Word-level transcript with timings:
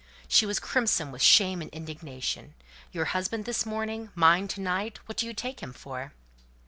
She 0.27 0.47
was 0.47 0.59
crimson 0.59 1.11
with 1.11 1.21
shame 1.21 1.61
and 1.61 1.69
indignation. 1.69 2.55
"Your 2.91 3.05
husband 3.05 3.45
this 3.45 3.67
morning! 3.67 4.09
Mine 4.15 4.47
to 4.47 4.59
night! 4.59 4.97
What 5.05 5.17
do 5.19 5.27
you 5.27 5.33
take 5.35 5.59
him 5.59 5.73
for?" 5.73 6.11